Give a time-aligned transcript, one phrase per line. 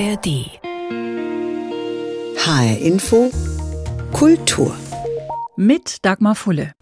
[0.00, 0.58] ARD.
[2.38, 3.30] HR Info
[4.12, 4.74] Kultur.
[5.56, 6.72] Mit Dagmar Fulle.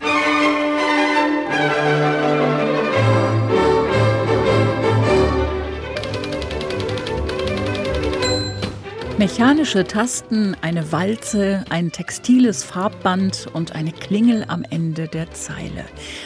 [9.18, 15.84] Mechanische Tasten, eine Walze, ein textiles Farbband und eine Klingel am Ende der Zeile.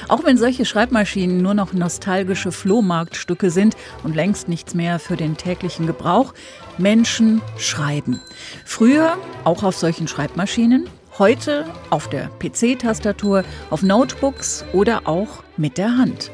[0.08, 5.38] Auch wenn solche Schreibmaschinen nur noch nostalgische Flohmarktstücke sind und längst nichts mehr für den
[5.38, 6.34] täglichen Gebrauch,
[6.76, 8.20] Menschen schreiben.
[8.66, 10.86] Früher auch auf solchen Schreibmaschinen,
[11.18, 16.30] heute auf der PC-Tastatur, auf Notebooks oder auch mit der Hand.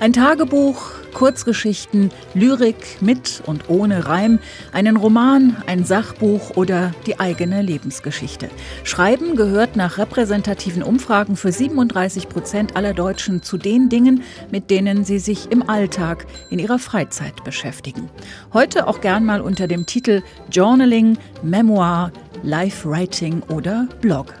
[0.00, 4.38] Ein Tagebuch, Kurzgeschichten, Lyrik mit und ohne Reim,
[4.74, 8.50] einen Roman, ein Sachbuch oder die eigene Lebensgeschichte.
[8.84, 15.06] Schreiben gehört nach repräsentativen Umfragen für 37 Prozent aller Deutschen zu den Dingen, mit denen
[15.06, 18.10] sie sich im Alltag, in ihrer Freizeit beschäftigen.
[18.52, 22.12] Heute auch gern mal unter dem Titel Journaling, Memoir,
[22.42, 24.34] Life Writing oder Blog.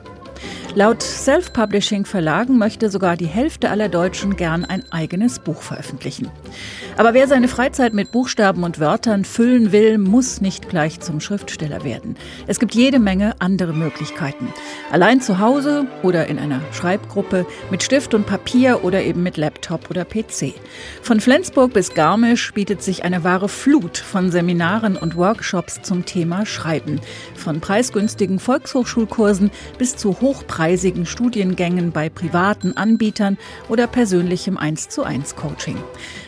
[0.78, 6.30] Laut Self-Publishing-Verlagen möchte sogar die Hälfte aller Deutschen gern ein eigenes Buch veröffentlichen.
[6.98, 11.82] Aber wer seine Freizeit mit Buchstaben und Wörtern füllen will, muss nicht gleich zum Schriftsteller
[11.82, 12.18] werden.
[12.46, 14.52] Es gibt jede Menge andere Möglichkeiten.
[14.92, 19.88] Allein zu Hause oder in einer Schreibgruppe, mit Stift und Papier oder eben mit Laptop
[19.88, 20.52] oder PC.
[21.00, 26.44] Von Flensburg bis Garmisch bietet sich eine wahre Flut von Seminaren und Workshops zum Thema
[26.44, 27.00] Schreiben.
[27.34, 35.04] Von preisgünstigen Volkshochschulkursen bis zu hochpreisigen hochpreisigen Studiengängen bei privaten Anbietern oder persönlichem 1 zu
[35.04, 35.76] 1 Coaching.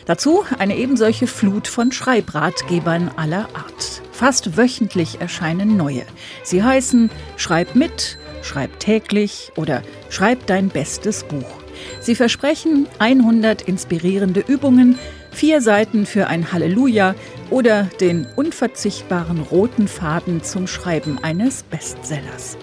[0.05, 4.01] Dazu eine ebensolche Flut von Schreibratgebern aller Art.
[4.13, 6.03] Fast wöchentlich erscheinen neue.
[6.43, 11.59] Sie heißen Schreib mit, Schreib täglich oder Schreib dein bestes Buch.
[11.99, 14.97] Sie versprechen 100 inspirierende Übungen,
[15.31, 17.13] vier Seiten für ein Halleluja
[17.49, 22.57] oder den unverzichtbaren roten Faden zum Schreiben eines Bestsellers.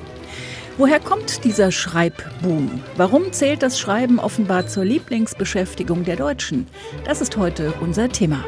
[0.78, 2.82] Woher kommt dieser Schreibboom?
[2.96, 6.66] Warum zählt das Schreiben offenbar zur Lieblingsbeschäftigung der Deutschen?
[7.06, 8.44] Das ist heute unser Thema.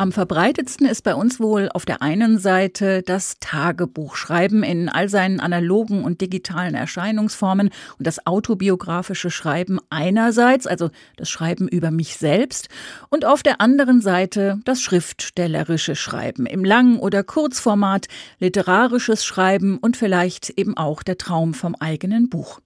[0.00, 5.40] Am verbreitetsten ist bei uns wohl auf der einen Seite das Tagebuchschreiben in all seinen
[5.40, 7.68] analogen und digitalen Erscheinungsformen
[7.98, 10.88] und das autobiografische Schreiben einerseits, also
[11.18, 12.70] das Schreiben über mich selbst,
[13.10, 18.06] und auf der anderen Seite das schriftstellerische Schreiben im Lang- oder Kurzformat,
[18.38, 22.60] literarisches Schreiben und vielleicht eben auch der Traum vom eigenen Buch.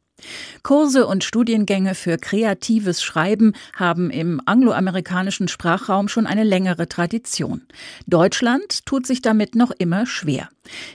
[0.62, 7.62] Kurse und Studiengänge für kreatives Schreiben haben im angloamerikanischen Sprachraum schon eine längere Tradition.
[8.06, 10.48] Deutschland tut sich damit noch immer schwer.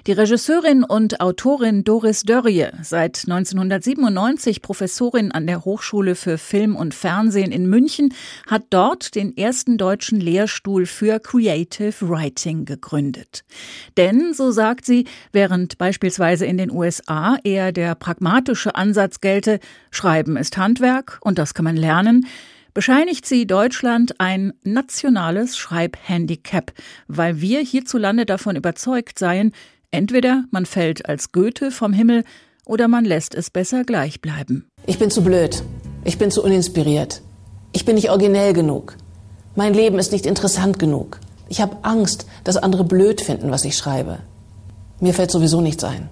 [0.08, 6.96] Die Regisseurin und Autorin Doris Dörrie, seit 1997 Professorin an der Hochschule für Film und
[6.96, 8.14] Fernsehen in München,
[8.48, 13.44] hat dort den ersten deutschen Lehrstuhl für Creative Writing gegründet.
[13.96, 19.60] Denn, so sagt sie, während beispielsweise in den USA eher der pragmatische Ansatz gelte,
[19.92, 22.26] Schreiben ist Handwerk und das kann man lernen,
[22.74, 26.72] bescheinigt sie Deutschland ein nationales Schreibhandicap,
[27.08, 29.54] weil wir hierzulande davon überzeugt seien,
[29.92, 32.24] entweder man fällt als Goethe vom Himmel
[32.66, 34.70] oder man lässt es besser gleich bleiben.
[34.86, 35.64] Ich bin zu blöd.
[36.04, 37.22] Ich bin zu uninspiriert.
[37.72, 38.96] Ich bin nicht originell genug.
[39.56, 41.20] Mein Leben ist nicht interessant genug.
[41.50, 44.20] Ich habe Angst, dass andere blöd finden, was ich schreibe.
[45.00, 46.10] Mir fällt sowieso nichts ein.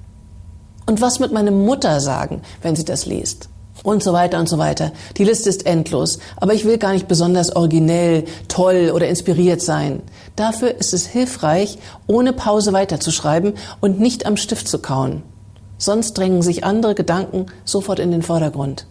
[0.87, 3.49] Und was mit meiner Mutter sagen, wenn sie das liest?
[3.83, 4.91] und so weiter und so weiter.
[5.17, 10.01] Die Liste ist endlos, aber ich will gar nicht besonders originell, toll oder inspiriert sein.
[10.35, 15.23] Dafür ist es hilfreich, ohne Pause weiterzuschreiben und nicht am Stift zu kauen.
[15.77, 18.87] Sonst drängen sich andere Gedanken sofort in den Vordergrund.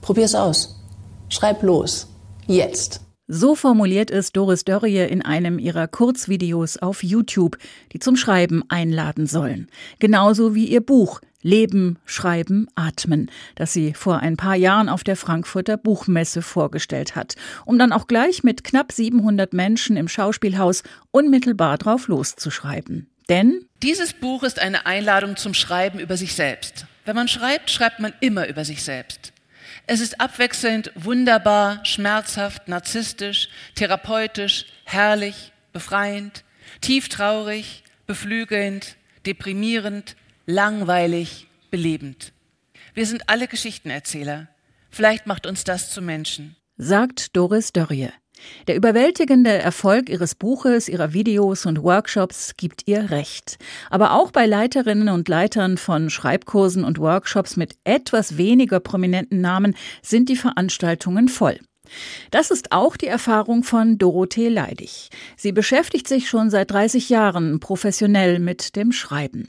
[0.00, 0.80] Probier's aus.
[1.28, 2.08] Schreib los.
[2.46, 3.00] Jetzt.
[3.28, 7.56] So formuliert es Doris Dörrie in einem ihrer Kurzvideos auf YouTube,
[7.92, 9.68] die zum Schreiben einladen sollen.
[10.00, 15.16] Genauso wie ihr Buch Leben, Schreiben, Atmen, das sie vor ein paar Jahren auf der
[15.16, 17.34] Frankfurter Buchmesse vorgestellt hat,
[17.66, 23.08] um dann auch gleich mit knapp 700 Menschen im Schauspielhaus unmittelbar drauf loszuschreiben.
[23.28, 26.86] Denn dieses Buch ist eine Einladung zum Schreiben über sich selbst.
[27.04, 29.32] Wenn man schreibt, schreibt man immer über sich selbst.
[29.86, 36.44] Es ist abwechselnd wunderbar, schmerzhaft, narzisstisch, therapeutisch, herrlich, befreiend,
[36.80, 38.96] tieftraurig, beflügelnd,
[39.26, 40.16] deprimierend,
[40.46, 42.32] langweilig, belebend.
[42.94, 44.48] Wir sind alle Geschichtenerzähler.
[44.90, 46.56] Vielleicht macht uns das zu Menschen.
[46.76, 48.10] Sagt Doris Dörrie.
[48.66, 53.58] Der überwältigende Erfolg ihres Buches, ihrer Videos und Workshops gibt ihr recht.
[53.90, 59.76] Aber auch bei Leiterinnen und Leitern von Schreibkursen und Workshops mit etwas weniger prominenten Namen
[60.02, 61.60] sind die Veranstaltungen voll.
[62.30, 65.10] Das ist auch die Erfahrung von Dorothee Leidig.
[65.36, 69.48] Sie beschäftigt sich schon seit 30 Jahren professionell mit dem Schreiben.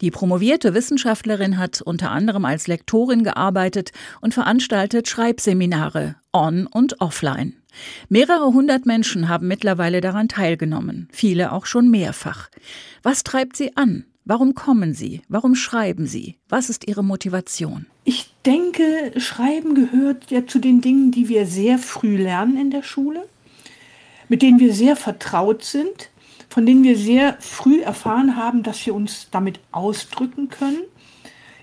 [0.00, 7.54] Die promovierte Wissenschaftlerin hat unter anderem als Lektorin gearbeitet und veranstaltet Schreibseminare on und offline.
[8.08, 12.48] Mehrere hundert Menschen haben mittlerweile daran teilgenommen, viele auch schon mehrfach.
[13.02, 14.04] Was treibt sie an?
[14.24, 15.22] Warum kommen Sie?
[15.28, 16.36] Warum schreiben Sie?
[16.48, 17.86] Was ist Ihre Motivation?
[18.04, 22.84] Ich denke, Schreiben gehört ja zu den Dingen, die wir sehr früh lernen in der
[22.84, 23.28] Schule,
[24.28, 26.10] mit denen wir sehr vertraut sind,
[26.48, 30.82] von denen wir sehr früh erfahren haben, dass wir uns damit ausdrücken können.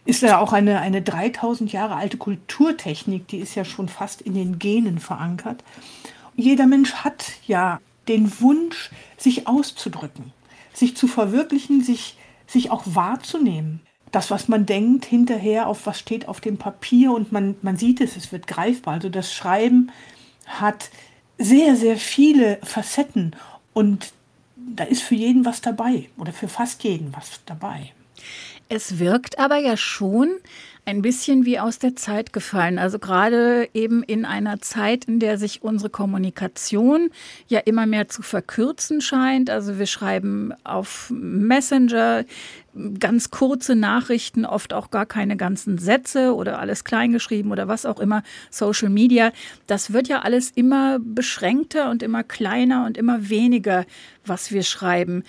[0.03, 4.33] Ist ja auch eine, eine 3000 Jahre alte Kulturtechnik, die ist ja schon fast in
[4.33, 5.63] den Genen verankert.
[6.35, 7.79] Jeder Mensch hat ja
[8.09, 10.33] den Wunsch, sich auszudrücken,
[10.73, 12.17] sich zu verwirklichen, sich
[12.49, 13.81] sich auch wahrzunehmen.
[14.11, 18.01] Das, was man denkt, hinterher auf was steht auf dem Papier und man, man sieht
[18.01, 18.95] es, es wird greifbar.
[18.95, 19.91] Also das Schreiben
[20.47, 20.89] hat
[21.37, 23.35] sehr, sehr viele Facetten
[23.73, 24.11] und
[24.55, 27.93] da ist für jeden was dabei oder für fast jeden was dabei.
[28.67, 30.29] Es wirkt aber ja schon
[30.89, 32.79] ein bisschen wie aus der Zeit gefallen.
[32.79, 37.11] Also gerade eben in einer Zeit, in der sich unsere Kommunikation
[37.47, 39.51] ja immer mehr zu verkürzen scheint.
[39.51, 42.25] Also wir schreiben auf Messenger
[42.99, 47.99] ganz kurze Nachrichten, oft auch gar keine ganzen Sätze oder alles kleingeschrieben oder was auch
[47.99, 49.31] immer, Social Media.
[49.67, 53.85] Das wird ja alles immer beschränkter und immer kleiner und immer weniger,
[54.25, 55.23] was wir schreiben.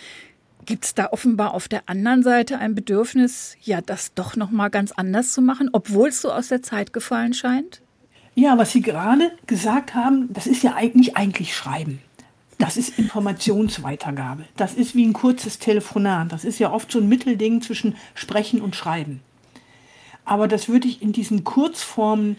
[0.67, 4.69] Gibt es da offenbar auf der anderen Seite ein Bedürfnis, ja, das doch noch mal
[4.69, 7.81] ganz anders zu machen, obwohl es so aus der Zeit gefallen scheint?
[8.35, 12.01] Ja, was Sie gerade gesagt haben, das ist ja eigentlich eigentlich Schreiben.
[12.59, 14.45] Das ist Informationsweitergabe.
[14.57, 16.31] Das ist wie ein kurzes Telefonat.
[16.31, 19.23] Das ist ja oft so ein Mittelding zwischen Sprechen und Schreiben.
[20.27, 22.37] Aber das würde ich in diesen Kurzformen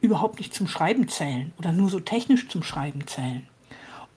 [0.00, 3.46] überhaupt nicht zum Schreiben zählen oder nur so technisch zum Schreiben zählen.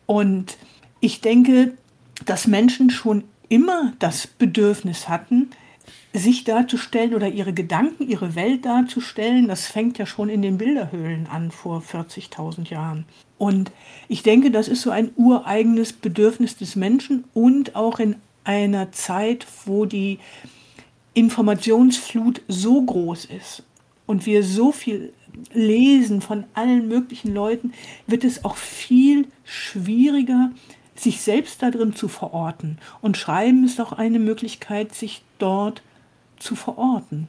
[0.05, 0.57] Und
[0.99, 1.73] ich denke,
[2.23, 5.49] dass Menschen schon immer das Bedürfnis hatten,
[6.13, 9.47] sich darzustellen oder ihre Gedanken, ihre Welt darzustellen.
[9.47, 13.05] Das fängt ja schon in den Bilderhöhlen an vor 40.000 Jahren.
[13.37, 13.71] Und
[14.07, 19.45] ich denke, das ist so ein ureigenes Bedürfnis des Menschen und auch in einer Zeit,
[19.65, 20.19] wo die
[21.13, 23.63] Informationsflut so groß ist
[24.05, 25.13] und wir so viel
[25.53, 27.73] lesen von allen möglichen Leuten,
[28.07, 30.51] wird es auch viel schwieriger,
[30.95, 32.77] sich selbst darin zu verorten.
[33.01, 35.81] Und Schreiben ist auch eine Möglichkeit, sich dort
[36.39, 37.27] zu verorten.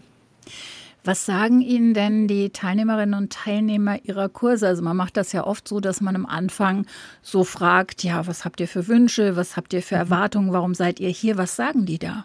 [1.07, 4.67] Was sagen Ihnen denn die Teilnehmerinnen und Teilnehmer Ihrer Kurse?
[4.67, 6.85] Also man macht das ja oft so, dass man am Anfang
[7.23, 10.99] so fragt, ja, was habt ihr für Wünsche, was habt ihr für Erwartungen, warum seid
[10.99, 11.39] ihr hier?
[11.39, 12.25] Was sagen die da?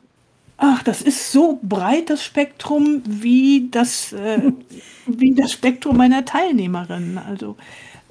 [0.58, 4.52] Ach, das ist so breit das Spektrum wie das, äh,
[5.06, 7.20] wie das Spektrum meiner Teilnehmerinnen.
[7.20, 7.58] Also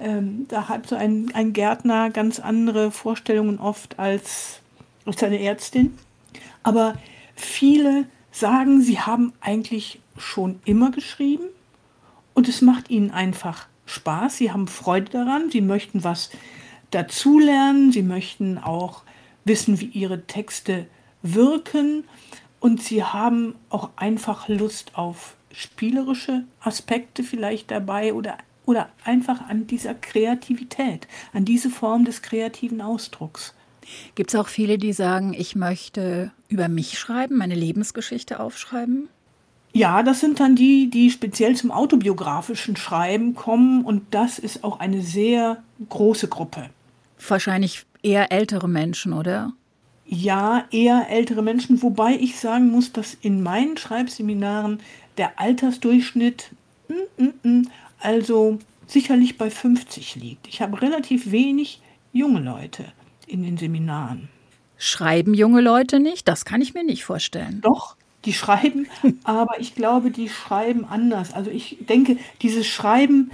[0.01, 4.61] ähm, da hat so ein, ein Gärtner ganz andere Vorstellungen oft als,
[5.05, 5.99] als eine Ärztin.
[6.63, 6.95] Aber
[7.35, 11.45] viele sagen, sie haben eigentlich schon immer geschrieben
[12.35, 14.37] und es macht ihnen einfach Spaß.
[14.37, 16.31] Sie haben Freude daran, sie möchten was
[16.91, 19.03] dazulernen, sie möchten auch
[19.45, 20.87] wissen, wie ihre Texte
[21.23, 22.05] wirken
[22.61, 28.39] und sie haben auch einfach Lust auf spielerische Aspekte vielleicht dabei oder
[28.71, 33.53] oder einfach an dieser Kreativität, an diese Form des kreativen Ausdrucks.
[34.15, 39.09] Gibt es auch viele, die sagen, ich möchte über mich schreiben, meine Lebensgeschichte aufschreiben?
[39.73, 44.79] Ja, das sind dann die, die speziell zum autobiografischen Schreiben kommen und das ist auch
[44.79, 46.71] eine sehr große Gruppe.
[47.29, 49.53] Wahrscheinlich eher ältere Menschen, oder?
[50.07, 54.81] Ja, eher ältere Menschen, wobei ich sagen muss, dass in meinen Schreibseminaren
[55.19, 56.51] der Altersdurchschnitt
[56.89, 57.69] mm, mm, mm,
[58.01, 60.49] also sicherlich bei 50 liegt.
[60.49, 61.81] Ich habe relativ wenig
[62.13, 62.85] junge Leute
[63.27, 64.29] in den Seminaren.
[64.77, 66.27] Schreiben junge Leute nicht?
[66.27, 67.61] Das kann ich mir nicht vorstellen.
[67.61, 68.87] Doch, die schreiben,
[69.25, 71.33] aber ich glaube, die schreiben anders.
[71.33, 73.31] Also ich denke, dieses Schreiben,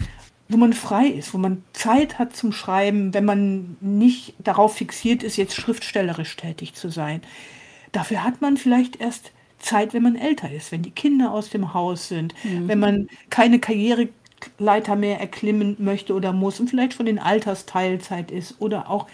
[0.48, 5.22] wo man frei ist, wo man Zeit hat zum Schreiben, wenn man nicht darauf fixiert
[5.22, 7.22] ist, jetzt schriftstellerisch tätig zu sein.
[7.92, 11.72] Dafür hat man vielleicht erst Zeit, wenn man älter ist, wenn die Kinder aus dem
[11.72, 12.68] Haus sind, mhm.
[12.68, 14.08] wenn man keine Karriere
[14.58, 19.06] Leiter mehr erklimmen möchte oder muss und vielleicht schon in Altersteilzeit ist oder auch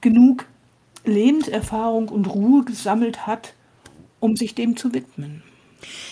[0.00, 0.46] genug
[1.04, 3.54] Lebenserfahrung und Ruhe gesammelt hat,
[4.20, 5.42] um sich dem zu widmen.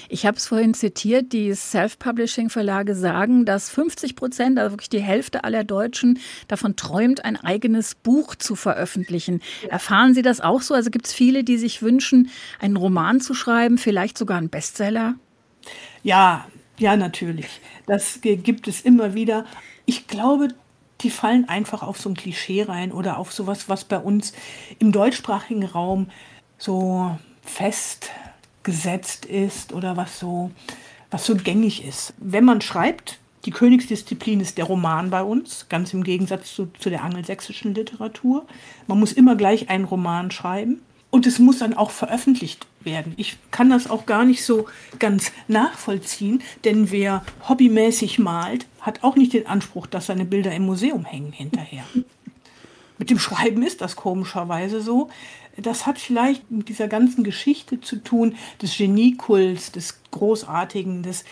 [0.08, 5.42] Ich habe es vorhin zitiert, die Self-Publishing-Verlage sagen, dass 50 Prozent, also wirklich die Hälfte
[5.42, 9.42] aller Deutschen, davon träumt, ein eigenes Buch zu veröffentlichen.
[9.68, 10.74] Erfahren Sie das auch so?
[10.74, 15.14] Also gibt es viele, die sich wünschen, einen Roman zu schreiben, vielleicht sogar einen Bestseller?
[16.04, 16.46] Ja,
[16.78, 17.60] ja, natürlich.
[17.86, 19.44] Das gibt es immer wieder.
[19.86, 20.48] Ich glaube,
[21.00, 24.32] die fallen einfach auf so ein Klischee rein oder auf sowas, was bei uns
[24.78, 26.10] im deutschsprachigen Raum
[26.58, 28.10] so fest
[28.62, 30.50] gesetzt ist oder was so,
[31.10, 32.14] was so gängig ist.
[32.18, 36.90] Wenn man schreibt, die Königsdisziplin ist der Roman bei uns, ganz im Gegensatz zu, zu
[36.90, 38.44] der angelsächsischen Literatur.
[38.88, 43.12] Man muss immer gleich einen Roman schreiben und es muss dann auch veröffentlicht werden.
[43.18, 44.66] Ich kann das auch gar nicht so
[44.98, 50.64] ganz nachvollziehen, denn wer hobbymäßig malt, hat auch nicht den Anspruch, dass seine Bilder im
[50.64, 51.84] Museum hängen hinterher.
[52.98, 55.10] Mit dem Schreiben ist das komischerweise so.
[55.58, 61.24] Das hat vielleicht mit dieser ganzen Geschichte zu tun, des Geniekults, des Großartigen, des,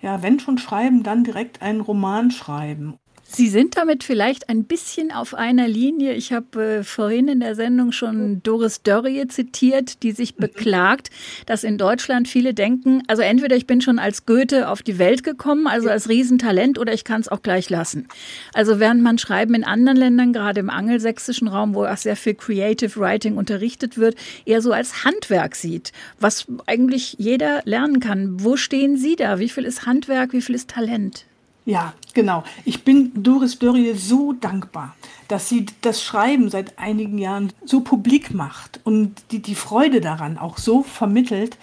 [0.00, 2.98] ja, wenn schon schreiben, dann direkt einen Roman schreiben.
[3.30, 6.14] Sie sind damit vielleicht ein bisschen auf einer Linie.
[6.14, 10.40] Ich habe äh, vorhin in der Sendung schon Doris Dörrie zitiert, die sich mhm.
[10.40, 11.10] beklagt,
[11.44, 15.24] dass in Deutschland viele denken, also entweder ich bin schon als Goethe auf die Welt
[15.24, 18.08] gekommen, also als Riesentalent, oder ich kann es auch gleich lassen.
[18.54, 22.34] Also während man Schreiben in anderen Ländern, gerade im angelsächsischen Raum, wo auch sehr viel
[22.34, 24.16] Creative Writing unterrichtet wird,
[24.46, 28.42] eher so als Handwerk sieht, was eigentlich jeder lernen kann.
[28.42, 29.38] Wo stehen Sie da?
[29.38, 31.27] Wie viel ist Handwerk, wie viel ist Talent?
[31.68, 32.44] Ja, genau.
[32.64, 34.96] Ich bin Doris Dörrie so dankbar,
[35.28, 40.38] dass sie das Schreiben seit einigen Jahren so publik macht und die, die Freude daran
[40.38, 41.58] auch so vermittelt.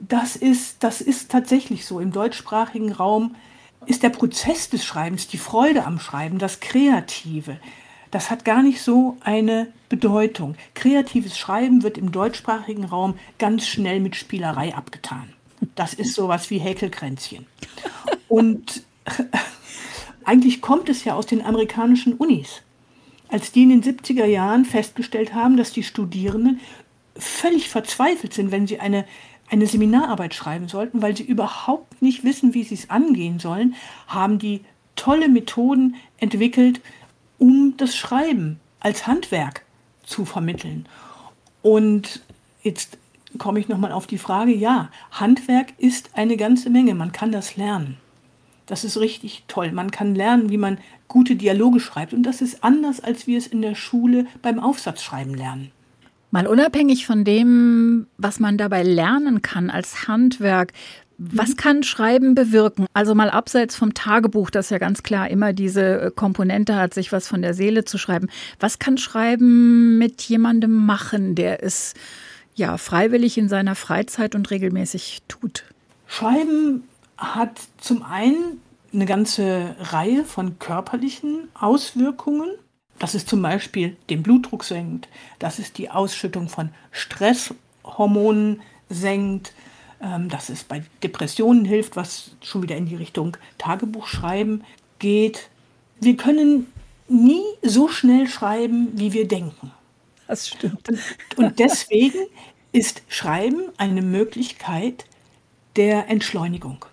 [0.00, 2.00] Das ist, das ist tatsächlich so.
[2.00, 3.36] Im deutschsprachigen Raum
[3.84, 7.58] ist der Prozess des Schreibens, die Freude am Schreiben, das Kreative,
[8.10, 10.54] das hat gar nicht so eine Bedeutung.
[10.72, 15.34] Kreatives Schreiben wird im deutschsprachigen Raum ganz schnell mit Spielerei abgetan.
[15.74, 17.44] Das ist sowas wie Häkelkränzchen.
[18.28, 18.87] Und
[20.24, 22.62] eigentlich kommt es ja aus den amerikanischen Unis.
[23.28, 26.60] Als die in den 70er Jahren festgestellt haben, dass die Studierenden
[27.16, 29.04] völlig verzweifelt sind, wenn sie eine,
[29.50, 33.74] eine Seminararbeit schreiben sollten, weil sie überhaupt nicht wissen, wie sie es angehen sollen,
[34.06, 34.62] haben die
[34.96, 36.80] tolle Methoden entwickelt,
[37.38, 39.64] um das Schreiben als Handwerk
[40.04, 40.86] zu vermitteln.
[41.62, 42.22] Und
[42.62, 42.98] jetzt
[43.36, 47.56] komme ich nochmal auf die Frage, ja, Handwerk ist eine ganze Menge, man kann das
[47.56, 47.98] lernen.
[48.68, 49.72] Das ist richtig toll.
[49.72, 52.12] Man kann lernen, wie man gute Dialoge schreibt.
[52.12, 55.72] Und das ist anders, als wir es in der Schule beim Aufsatzschreiben lernen.
[56.30, 60.72] Mal unabhängig von dem, was man dabei lernen kann als Handwerk,
[61.18, 61.56] was mhm.
[61.56, 62.86] kann Schreiben bewirken?
[62.92, 67.10] Also mal abseits vom Tagebuch, das ja ganz klar immer diese äh, Komponente hat, sich
[67.10, 68.28] was von der Seele zu schreiben.
[68.60, 71.94] Was kann Schreiben mit jemandem machen, der es
[72.54, 75.64] ja freiwillig in seiner Freizeit und regelmäßig tut?
[76.06, 76.84] Schreiben
[77.18, 82.50] hat zum einen eine ganze Reihe von körperlichen Auswirkungen.
[82.98, 85.08] Das ist zum Beispiel den Blutdruck senkt,
[85.38, 89.52] das ist die Ausschüttung von Stresshormonen senkt,
[90.00, 94.64] ähm, dass es bei Depressionen hilft, was schon wieder in die Richtung Tagebuchschreiben
[94.98, 95.50] geht.
[96.00, 96.72] Wir können
[97.08, 99.72] nie so schnell schreiben, wie wir denken.
[100.26, 100.88] Das stimmt.
[100.88, 101.00] Und,
[101.36, 102.18] und deswegen
[102.72, 105.06] ist Schreiben eine Möglichkeit
[105.76, 106.84] der Entschleunigung.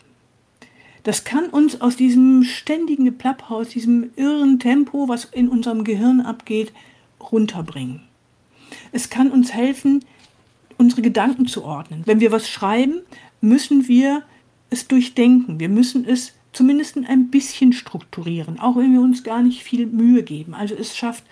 [1.05, 6.19] Das kann uns aus diesem ständigen Geplapper, aus diesem irren Tempo, was in unserem Gehirn
[6.19, 6.73] abgeht,
[7.31, 8.01] runterbringen.
[8.91, 10.03] Es kann uns helfen,
[10.79, 12.01] unsere Gedanken zu ordnen.
[12.07, 13.01] Wenn wir was schreiben,
[13.39, 14.23] müssen wir
[14.71, 15.59] es durchdenken.
[15.59, 20.23] Wir müssen es zumindest ein bisschen strukturieren, auch wenn wir uns gar nicht viel Mühe
[20.23, 20.55] geben.
[20.55, 21.23] Also es schafft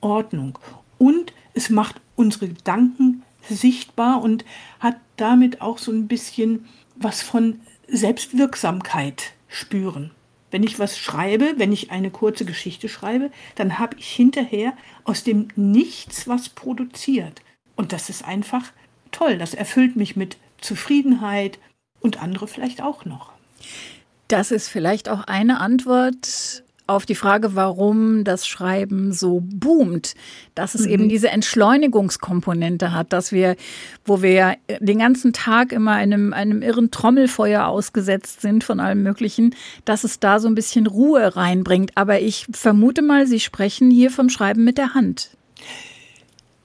[0.00, 0.58] Ordnung
[0.98, 4.44] und es macht unsere Gedanken sichtbar und
[4.80, 6.64] hat damit auch so ein bisschen
[6.96, 10.10] was von Selbstwirksamkeit spüren.
[10.50, 14.72] Wenn ich was schreibe, wenn ich eine kurze Geschichte schreibe, dann habe ich hinterher
[15.02, 17.42] aus dem Nichts was produziert.
[17.76, 18.72] Und das ist einfach
[19.10, 19.38] toll.
[19.38, 21.58] Das erfüllt mich mit Zufriedenheit
[22.00, 23.32] und andere vielleicht auch noch.
[24.28, 30.14] Das ist vielleicht auch eine Antwort auf die Frage, warum das Schreiben so boomt,
[30.54, 30.90] dass es mhm.
[30.90, 33.56] eben diese Entschleunigungskomponente hat, dass wir,
[34.04, 39.54] wo wir den ganzen Tag immer einem, einem irren Trommelfeuer ausgesetzt sind von allem Möglichen,
[39.86, 41.92] dass es da so ein bisschen Ruhe reinbringt.
[41.94, 45.30] Aber ich vermute mal, Sie sprechen hier vom Schreiben mit der Hand.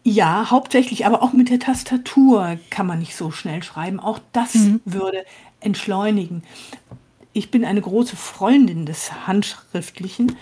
[0.03, 3.99] Ja, hauptsächlich, aber auch mit der Tastatur kann man nicht so schnell schreiben.
[3.99, 4.81] Auch das mhm.
[4.83, 5.23] würde
[5.61, 6.43] entschleunigen
[7.33, 10.35] ich bin eine große Freundin des Handschriftlichen,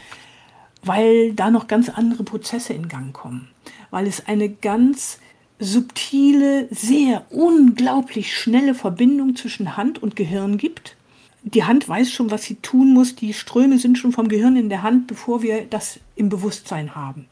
[0.83, 3.49] weil da noch ganz andere Prozesse in Gang kommen,
[3.91, 5.19] weil es eine ganz
[5.59, 10.95] subtile, sehr unglaublich schnelle Verbindung zwischen Hand und Gehirn gibt.
[11.43, 13.15] Die Hand weiß schon, was sie tun muss.
[13.15, 17.27] Die Ströme sind schon vom Gehirn in der Hand, bevor wir das im Bewusstsein haben.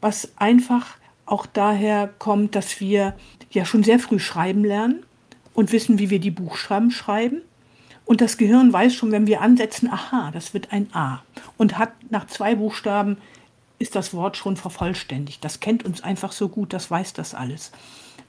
[0.00, 3.16] Was einfach auch daher kommt, dass wir
[3.50, 5.04] ja schon sehr früh schreiben lernen
[5.54, 7.42] und wissen, wie wir die Buchstaben schreiben.
[8.06, 11.22] Und das Gehirn weiß schon, wenn wir ansetzen, aha, das wird ein A.
[11.58, 13.18] Und hat nach zwei Buchstaben
[13.78, 15.44] ist das Wort schon vervollständigt.
[15.44, 17.72] Das kennt uns einfach so gut, das weiß das alles.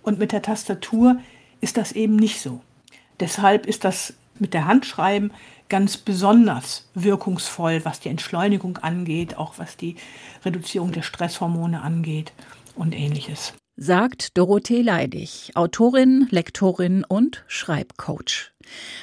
[0.02, 1.20] Und mit der Tastatur
[1.62, 2.62] ist das eben nicht so.
[3.20, 5.32] Deshalb ist das mit der Handschreiben
[5.70, 9.96] ganz besonders wirkungsvoll, was die Entschleunigung angeht, auch was die
[10.44, 12.34] Reduzierung der Stresshormone angeht
[12.76, 13.54] und ähnliches.
[13.76, 18.52] Sagt Dorothee Leidig, Autorin, Lektorin und Schreibcoach.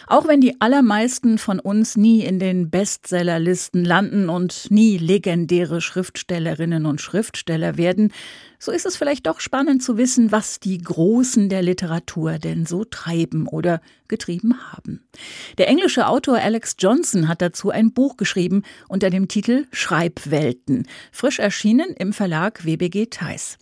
[0.07, 6.87] Auch wenn die allermeisten von uns nie in den Bestsellerlisten landen und nie legendäre Schriftstellerinnen
[6.87, 8.13] und Schriftsteller werden,
[8.59, 12.85] so ist es vielleicht doch spannend zu wissen, was die Großen der Literatur denn so
[12.85, 15.05] treiben oder getrieben haben.
[15.59, 21.39] Der englische Autor Alex Johnson hat dazu ein Buch geschrieben unter dem Titel Schreibwelten, frisch
[21.39, 23.59] erschienen im Verlag WBG Theis.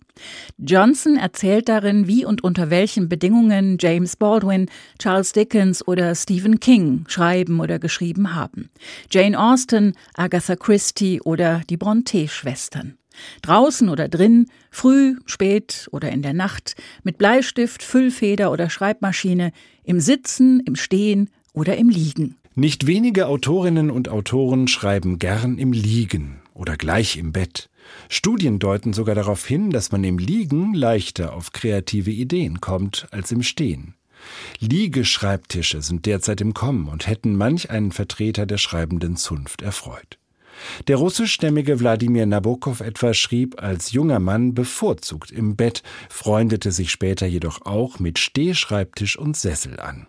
[0.57, 4.69] Johnson erzählt darin, wie und unter welchen Bedingungen James Baldwin,
[4.99, 8.69] Charles Dickens oder Stephen King schreiben oder geschrieben haben.
[9.09, 12.97] Jane Austen, Agatha Christie oder die Brontë-Schwestern.
[13.41, 19.51] Draußen oder drin, früh, spät oder in der Nacht, mit Bleistift, Füllfeder oder Schreibmaschine,
[19.83, 22.35] im Sitzen, im Stehen oder im Liegen.
[22.55, 27.69] Nicht wenige Autorinnen und Autoren schreiben gern im Liegen oder gleich im Bett.
[28.09, 33.31] Studien deuten sogar darauf hin, dass man im Liegen leichter auf kreative Ideen kommt als
[33.31, 33.95] im Stehen.
[34.59, 40.19] Liegeschreibtische sind derzeit im Kommen und hätten manch einen Vertreter der schreibenden Zunft erfreut.
[40.87, 47.25] Der russischstämmige Wladimir Nabokov etwa schrieb als junger Mann bevorzugt im Bett, freundete sich später
[47.25, 50.07] jedoch auch mit Stehschreibtisch und Sessel an.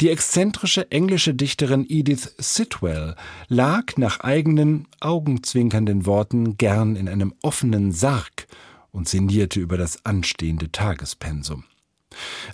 [0.00, 3.16] Die exzentrische englische Dichterin Edith Sitwell
[3.48, 8.46] lag nach eigenen augenzwinkernden Worten gern in einem offenen Sarg
[8.92, 11.64] und sinnierte über das anstehende Tagespensum.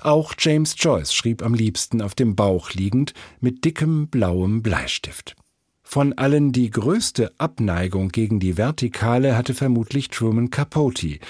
[0.01, 5.37] Auch James Joyce schrieb am liebsten auf dem Bauch liegend mit dickem blauem Bleistift.
[5.85, 11.21] Von allen die größte Abneigung gegen die Vertikale hatte vermutlich Truman Capote.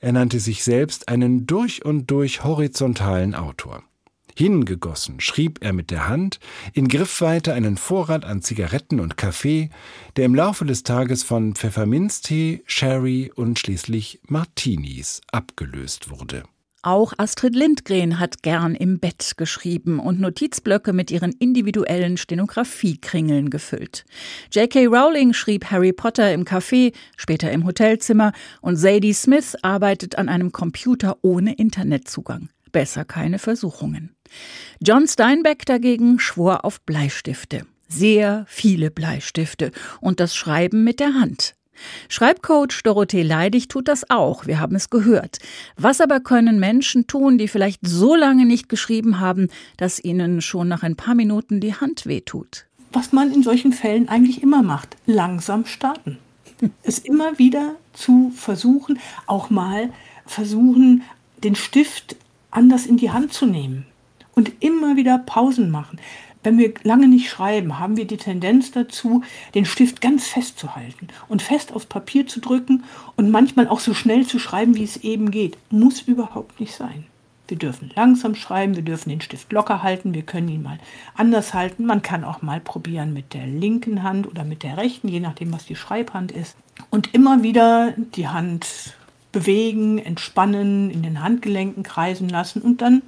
[0.00, 3.82] Er nannte sich selbst einen durch und durch horizontalen Autor.
[4.36, 6.40] Hingegossen schrieb er mit der Hand
[6.72, 9.70] in Griffweite einen Vorrat an Zigaretten und Kaffee,
[10.16, 16.44] der im Laufe des Tages von Pfefferminztee, Sherry und schließlich Martinis abgelöst wurde.
[16.82, 24.06] Auch Astrid Lindgren hat gern im Bett geschrieben und Notizblöcke mit ihren individuellen Stenografiekringeln gefüllt.
[24.50, 24.86] J.K.
[24.86, 30.52] Rowling schrieb Harry Potter im Café, später im Hotelzimmer und Sadie Smith arbeitet an einem
[30.52, 32.48] Computer ohne Internetzugang.
[32.72, 34.16] Besser keine Versuchungen.
[34.80, 37.66] John Steinbeck dagegen schwor auf Bleistifte.
[37.88, 41.56] Sehr viele Bleistifte und das Schreiben mit der Hand.
[42.08, 45.38] Schreibcoach Dorothee Leidig tut das auch, wir haben es gehört.
[45.76, 50.68] Was aber können Menschen tun, die vielleicht so lange nicht geschrieben haben, dass ihnen schon
[50.68, 52.66] nach ein paar Minuten die Hand wehtut?
[52.92, 56.18] Was man in solchen Fällen eigentlich immer macht, langsam starten.
[56.82, 59.90] Es immer wieder zu versuchen, auch mal
[60.26, 61.02] versuchen,
[61.42, 62.16] den Stift
[62.50, 63.86] anders in die Hand zu nehmen
[64.34, 65.98] und immer wieder Pausen machen.
[66.42, 69.22] Wenn wir lange nicht schreiben, haben wir die Tendenz dazu,
[69.54, 72.84] den Stift ganz fest zu halten und fest aufs Papier zu drücken
[73.16, 75.58] und manchmal auch so schnell zu schreiben, wie es eben geht.
[75.70, 77.04] Muss überhaupt nicht sein.
[77.50, 80.78] Wir dürfen langsam schreiben, wir dürfen den Stift locker halten, wir können ihn mal
[81.14, 81.84] anders halten.
[81.84, 85.52] Man kann auch mal probieren mit der linken Hand oder mit der rechten, je nachdem,
[85.52, 86.56] was die Schreibhand ist.
[86.90, 88.94] Und immer wieder die Hand
[89.32, 93.02] bewegen, entspannen, in den Handgelenken kreisen lassen und dann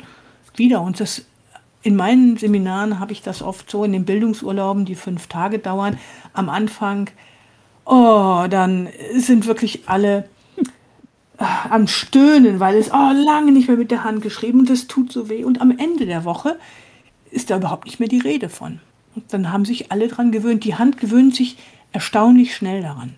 [0.57, 0.83] wieder.
[0.83, 1.25] Und das
[1.83, 5.99] in meinen Seminaren habe ich das oft so in den Bildungsurlauben, die fünf Tage dauern.
[6.33, 7.11] Am Anfang,
[7.85, 10.29] oh, dann sind wirklich alle
[11.39, 14.87] äh, am Stöhnen, weil es oh, lange nicht mehr mit der Hand geschrieben und das
[14.87, 15.45] tut so weh.
[15.45, 16.57] Und am Ende der Woche
[17.31, 18.81] ist da überhaupt nicht mehr die Rede von.
[19.15, 20.65] Und dann haben sich alle daran gewöhnt.
[20.65, 21.57] Die Hand gewöhnt sich
[21.93, 23.15] erstaunlich schnell daran.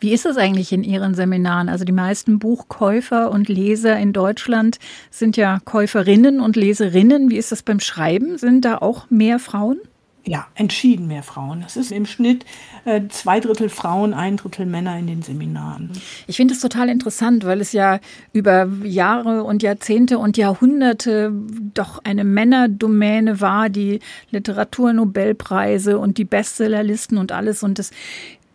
[0.00, 1.68] Wie ist es eigentlich in Ihren Seminaren?
[1.68, 4.78] Also die meisten Buchkäufer und Leser in Deutschland
[5.10, 7.30] sind ja Käuferinnen und Leserinnen.
[7.30, 8.38] Wie ist das beim Schreiben?
[8.38, 9.78] Sind da auch mehr Frauen?
[10.26, 11.60] Ja, entschieden mehr Frauen.
[11.60, 12.46] Das ist im Schnitt
[12.86, 15.90] äh, zwei Drittel Frauen, ein Drittel Männer in den Seminaren.
[16.26, 18.00] Ich finde es total interessant, weil es ja
[18.32, 21.30] über Jahre und Jahrzehnte und Jahrhunderte
[21.74, 27.62] doch eine Männerdomäne war, die Literaturnobelpreise und die Bestsellerlisten und alles.
[27.62, 27.90] Und es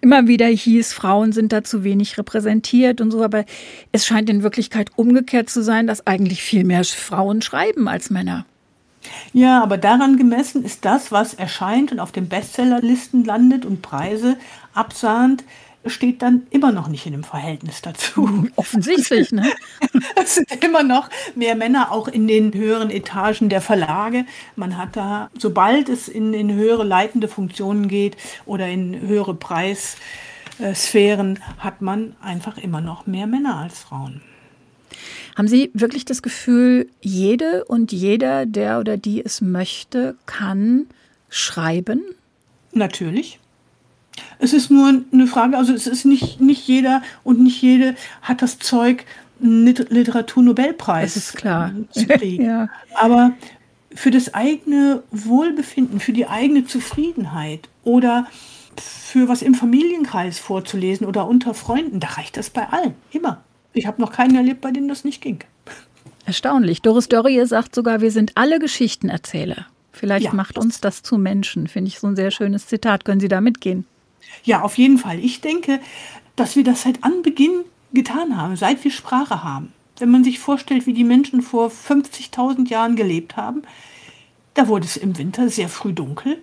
[0.02, 3.46] immer wieder hieß, Frauen sind da zu wenig repräsentiert und so, aber
[3.92, 8.46] es scheint in Wirklichkeit umgekehrt zu sein, dass eigentlich viel mehr Frauen schreiben als Männer.
[9.34, 14.38] Ja, aber daran gemessen ist das, was erscheint und auf den Bestsellerlisten landet und Preise
[14.74, 15.44] absahnt,
[15.86, 18.48] steht dann immer noch nicht in dem Verhältnis dazu.
[18.56, 19.52] Offensichtlich, ne?
[20.16, 24.26] Es sind immer noch mehr Männer, auch in den höheren Etagen der Verlage.
[24.56, 31.40] Man hat da, sobald es in, in höhere leitende Funktionen geht oder in höhere Preissphären,
[31.58, 34.22] hat man einfach immer noch mehr Männer als Frauen.
[35.38, 40.88] Haben Sie wirklich das Gefühl, jede und jeder, der oder die es möchte, kann
[41.30, 42.04] schreiben?
[42.74, 43.39] Natürlich.
[44.40, 48.42] Es ist nur eine Frage, also es ist nicht, nicht jeder und nicht jede hat
[48.42, 49.06] das Zeug,
[49.42, 51.72] einen Literaturnobelpreis das ist klar.
[51.92, 52.46] zu kriegen.
[52.46, 52.70] ja.
[52.96, 53.32] Aber
[53.94, 58.28] für das eigene Wohlbefinden, für die eigene Zufriedenheit oder
[58.78, 63.42] für was im Familienkreis vorzulesen oder unter Freunden, da reicht das bei allen, immer.
[63.74, 65.40] Ich habe noch keinen erlebt, bei denen das nicht ging.
[66.26, 66.82] Erstaunlich.
[66.82, 69.66] Doris Dörrie sagt sogar, wir sind alle Geschichtenerzähler.
[69.92, 71.68] Vielleicht ja, macht uns das zu Menschen.
[71.68, 73.04] Finde ich so ein sehr schönes Zitat.
[73.04, 73.86] Können Sie da mitgehen?
[74.44, 75.20] Ja, auf jeden Fall.
[75.20, 75.80] Ich denke,
[76.36, 79.74] dass wir das seit Anbeginn getan haben, seit wir Sprache haben.
[79.98, 83.64] Wenn man sich vorstellt, wie die Menschen vor 50.000 Jahren gelebt haben,
[84.54, 86.42] da wurde es im Winter sehr früh dunkel.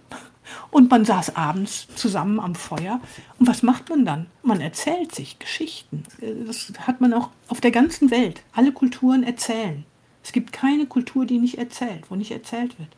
[0.71, 3.01] Und man saß abends zusammen am Feuer.
[3.39, 4.27] Und was macht man dann?
[4.43, 6.05] Man erzählt sich Geschichten.
[6.47, 8.43] Das hat man auch auf der ganzen Welt.
[8.53, 9.85] Alle Kulturen erzählen.
[10.23, 12.91] Es gibt keine Kultur, die nicht erzählt, wo nicht erzählt wird.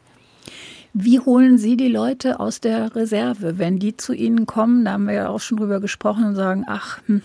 [0.92, 4.84] Wie holen Sie die Leute aus der Reserve, wenn die zu Ihnen kommen?
[4.84, 7.22] Da haben wir ja auch schon drüber gesprochen und sagen, ach, hm,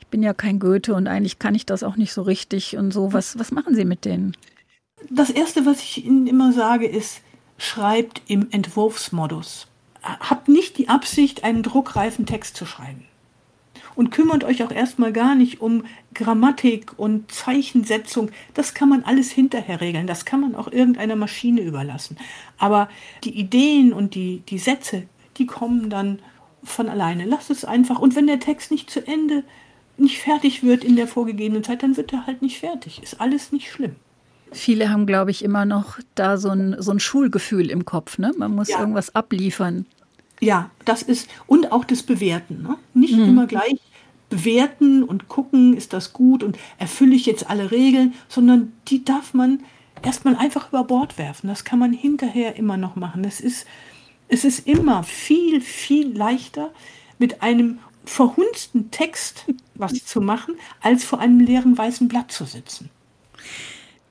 [0.00, 2.92] ich bin ja kein Goethe und eigentlich kann ich das auch nicht so richtig und
[2.92, 3.12] so.
[3.12, 4.36] Was, was machen Sie mit denen?
[5.10, 7.20] Das Erste, was ich Ihnen immer sage, ist,
[7.58, 9.66] schreibt im Entwurfsmodus.
[10.02, 13.04] Habt nicht die Absicht, einen druckreifen Text zu schreiben.
[13.96, 18.30] Und kümmert euch auch erstmal gar nicht um Grammatik und Zeichensetzung.
[18.54, 20.06] Das kann man alles hinterher regeln.
[20.06, 22.16] Das kann man auch irgendeiner Maschine überlassen.
[22.58, 22.88] Aber
[23.22, 25.04] die Ideen und die, die Sätze,
[25.36, 26.18] die kommen dann
[26.64, 27.24] von alleine.
[27.24, 27.98] Lasst es einfach.
[27.98, 29.44] Und wenn der Text nicht zu Ende,
[29.96, 33.02] nicht fertig wird in der vorgegebenen Zeit, dann wird er halt nicht fertig.
[33.02, 33.96] Ist alles nicht schlimm.
[34.50, 38.18] Viele haben, glaube ich, immer noch da so ein, so ein Schulgefühl im Kopf.
[38.18, 38.32] Ne?
[38.36, 38.78] Man muss ja.
[38.78, 39.86] irgendwas abliefern.
[40.44, 42.62] Ja, das ist, und auch das Bewerten.
[42.62, 42.76] Ne?
[42.94, 43.24] Nicht mhm.
[43.24, 43.80] immer gleich
[44.30, 49.34] bewerten und gucken, ist das gut und erfülle ich jetzt alle Regeln, sondern die darf
[49.34, 49.62] man
[50.02, 51.48] erstmal einfach über Bord werfen.
[51.48, 53.24] Das kann man hinterher immer noch machen.
[53.24, 53.66] Es ist,
[54.28, 56.70] es ist immer viel, viel leichter,
[57.18, 62.90] mit einem verhunzten Text was zu machen, als vor einem leeren weißen Blatt zu sitzen.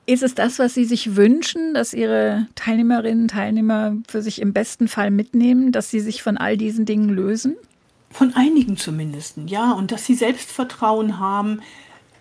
[0.06, 4.52] Ist es das, was Sie sich wünschen, dass Ihre Teilnehmerinnen und Teilnehmer für sich im
[4.52, 7.56] besten Fall mitnehmen, dass sie sich von all diesen Dingen lösen?
[8.10, 9.72] Von einigen zumindest, ja.
[9.72, 11.62] Und dass sie Selbstvertrauen haben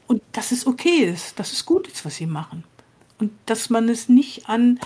[0.07, 2.63] und dass es okay ist, dass es gut ist, was sie machen.
[3.19, 4.79] Und dass man es nicht an,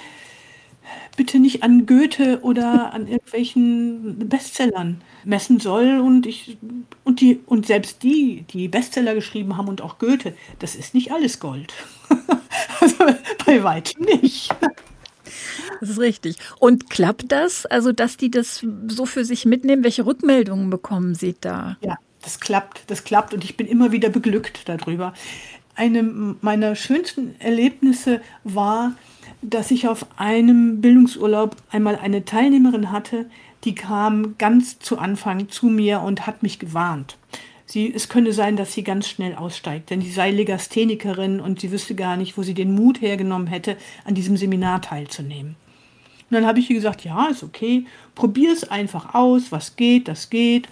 [1.16, 6.00] bitte nicht an Goethe oder an irgendwelchen Bestsellern messen soll.
[6.00, 6.58] Und, ich,
[7.04, 11.12] und, die, und selbst die, die Bestseller geschrieben haben und auch Goethe, das ist nicht
[11.12, 11.74] alles Gold.
[12.80, 12.96] Also
[13.46, 14.56] bei weitem nicht.
[15.80, 16.38] Das ist richtig.
[16.60, 17.66] Und klappt das?
[17.66, 19.84] Also, dass die das so für sich mitnehmen?
[19.84, 21.78] Welche Rückmeldungen bekommen Sie da?
[21.82, 22.84] Ja, das klappt.
[22.88, 25.14] Das klappt und ich bin immer wieder beglückt darüber.
[25.76, 26.04] Eine
[26.42, 28.94] meiner schönsten Erlebnisse war,
[29.42, 33.30] dass ich auf einem Bildungsurlaub einmal eine Teilnehmerin hatte,
[33.64, 37.18] die kam ganz zu Anfang zu mir und hat mich gewarnt.
[37.66, 41.72] Sie, es könne sein, dass sie ganz schnell aussteigt, denn sie sei Legasthenikerin und sie
[41.72, 45.58] wüsste gar nicht, wo sie den Mut hergenommen hätte, an diesem Seminar teilzunehmen.
[46.30, 50.08] Und dann habe ich ihr gesagt, ja, ist okay, probier es einfach aus, was geht,
[50.08, 50.68] das geht.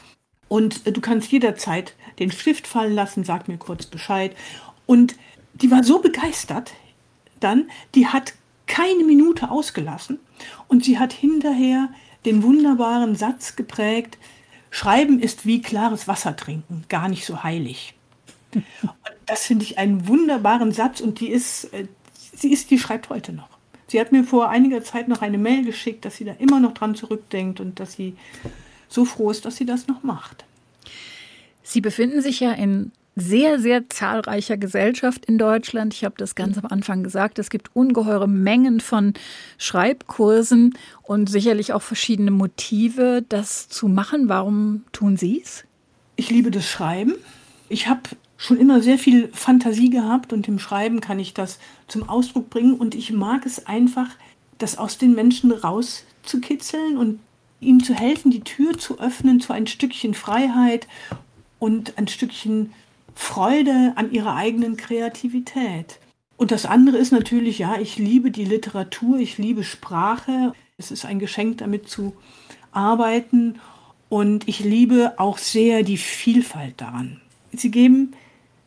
[0.48, 4.34] Und äh, du kannst jederzeit den Stift fallen lassen, sag mir kurz Bescheid.
[4.86, 5.16] Und
[5.54, 6.74] die war so begeistert
[7.40, 8.34] dann, die hat
[8.68, 10.20] keine Minute ausgelassen
[10.68, 11.90] und sie hat hinterher
[12.26, 14.18] den wunderbaren Satz geprägt,
[14.72, 17.94] Schreiben ist wie klares Wasser trinken, gar nicht so heilig.
[18.54, 18.66] Und
[19.26, 21.88] das finde ich einen wunderbaren Satz und die ist, äh,
[22.36, 23.50] sie ist, die schreibt heute noch.
[23.88, 26.74] Sie hat mir vor einiger Zeit noch eine Mail geschickt, dass sie da immer noch
[26.74, 28.16] dran zurückdenkt und dass sie
[28.90, 30.44] so froh ist, dass sie das noch macht.
[31.64, 35.94] Sie befinden sich ja in sehr, sehr zahlreicher Gesellschaft in Deutschland.
[35.94, 37.40] Ich habe das ganz am Anfang gesagt.
[37.40, 39.14] Es gibt ungeheure Mengen von
[39.58, 44.28] Schreibkursen und sicherlich auch verschiedene Motive, das zu machen.
[44.28, 45.64] Warum tun Sie es?
[46.18, 47.14] Ich liebe das Schreiben.
[47.70, 48.02] Ich habe
[48.38, 52.74] schon immer sehr viel Fantasie gehabt und im Schreiben kann ich das zum Ausdruck bringen.
[52.74, 54.10] Und ich mag es einfach,
[54.58, 57.20] das aus den Menschen rauszukitzeln und
[57.62, 60.88] ihm zu helfen, die Tür zu öffnen zu ein Stückchen Freiheit
[61.60, 62.74] und ein Stückchen
[63.16, 66.00] Freude an ihrer eigenen Kreativität.
[66.38, 70.54] Und das andere ist natürlich, ja, ich liebe die Literatur, ich liebe Sprache.
[70.78, 72.14] Es ist ein Geschenk, damit zu
[72.72, 73.60] arbeiten.
[74.10, 77.22] Und ich liebe auch sehr die Vielfalt daran.
[77.54, 78.12] Sie geben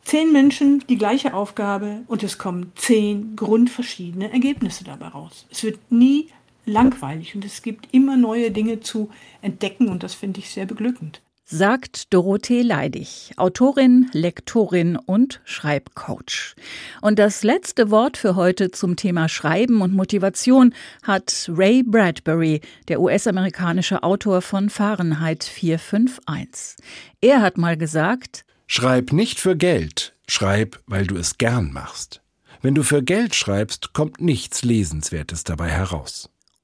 [0.03, 5.45] zehn Menschen die gleiche Aufgabe und es kommen zehn grundverschiedene Ergebnisse dabei raus.
[5.51, 6.29] Es wird nie
[6.65, 9.09] langweilig und es gibt immer neue Dinge zu
[9.41, 16.55] entdecken und das finde ich sehr beglückend sagt Dorothee Leidig, Autorin, Lektorin und Schreibcoach.
[17.01, 23.01] Und das letzte Wort für heute zum Thema Schreiben und Motivation hat Ray Bradbury, der
[23.01, 26.75] US-amerikanische Autor von Fahrenheit 451.
[27.21, 32.21] Er hat mal gesagt, Schreib nicht für Geld, schreib, weil du es gern machst.
[32.61, 36.29] Wenn du für Geld schreibst, kommt nichts Lesenswertes dabei heraus.